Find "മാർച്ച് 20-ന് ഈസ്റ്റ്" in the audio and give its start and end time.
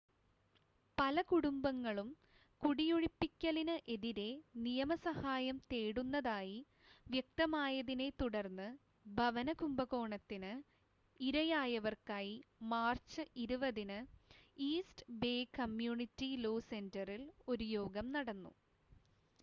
12.73-15.07